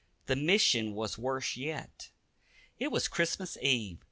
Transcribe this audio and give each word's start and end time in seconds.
The 0.25 0.35
mission 0.35 0.95
was 0.95 1.19
worse 1.19 1.55
yet. 1.55 2.09
It 2.79 2.87
was 2.91 3.07
Christmas 3.07 3.55
Eve. 3.61 3.99